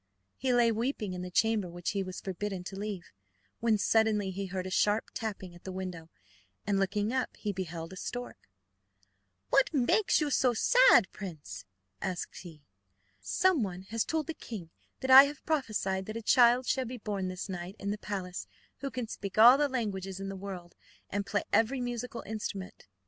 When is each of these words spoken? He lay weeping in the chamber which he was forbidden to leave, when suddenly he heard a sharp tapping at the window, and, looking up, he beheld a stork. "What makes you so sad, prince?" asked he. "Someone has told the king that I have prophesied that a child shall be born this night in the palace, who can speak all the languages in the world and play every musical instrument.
He 0.35 0.51
lay 0.51 0.71
weeping 0.71 1.13
in 1.13 1.21
the 1.21 1.29
chamber 1.29 1.69
which 1.69 1.91
he 1.91 2.01
was 2.01 2.21
forbidden 2.21 2.63
to 2.63 2.75
leave, 2.75 3.11
when 3.59 3.77
suddenly 3.77 4.31
he 4.31 4.47
heard 4.47 4.65
a 4.65 4.71
sharp 4.71 5.11
tapping 5.13 5.53
at 5.53 5.63
the 5.63 5.71
window, 5.71 6.09
and, 6.65 6.79
looking 6.79 7.13
up, 7.13 7.37
he 7.37 7.53
beheld 7.53 7.93
a 7.93 7.95
stork. 7.95 8.49
"What 9.51 9.71
makes 9.71 10.19
you 10.19 10.31
so 10.31 10.55
sad, 10.55 11.11
prince?" 11.11 11.65
asked 12.01 12.37
he. 12.37 12.63
"Someone 13.19 13.83
has 13.91 14.03
told 14.03 14.25
the 14.25 14.33
king 14.33 14.71
that 15.01 15.11
I 15.11 15.25
have 15.25 15.45
prophesied 15.45 16.07
that 16.07 16.17
a 16.17 16.23
child 16.23 16.65
shall 16.65 16.85
be 16.85 16.97
born 16.97 17.27
this 17.27 17.47
night 17.47 17.75
in 17.77 17.91
the 17.91 17.99
palace, 17.99 18.47
who 18.79 18.89
can 18.89 19.07
speak 19.07 19.37
all 19.37 19.55
the 19.55 19.69
languages 19.69 20.19
in 20.19 20.29
the 20.29 20.35
world 20.35 20.73
and 21.11 21.27
play 21.27 21.43
every 21.53 21.79
musical 21.79 22.23
instrument. 22.25 22.87